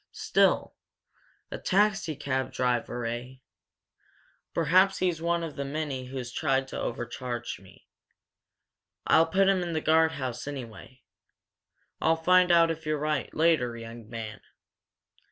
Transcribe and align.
Still 0.13 0.73
a 1.51 1.59
taxi 1.59 2.15
cab 2.15 2.51
driver, 2.51 3.05
eh? 3.05 3.35
Perhaps 4.51 4.97
he's 4.97 5.21
one 5.21 5.43
of 5.43 5.55
the 5.55 5.63
many 5.63 6.05
who's 6.05 6.31
tried 6.33 6.67
to 6.69 6.79
overcharge 6.81 7.59
me. 7.59 7.87
I'll 9.05 9.27
put 9.27 9.47
him 9.47 9.61
in 9.61 9.73
the 9.73 9.79
guardhouse, 9.79 10.47
anyway! 10.47 11.03
I'll 11.99 12.15
find 12.15 12.51
out 12.51 12.71
if 12.71 12.83
you're 12.83 12.97
right 12.97 13.31
later, 13.35 13.77
young 13.77 14.09
man!" 14.09 14.41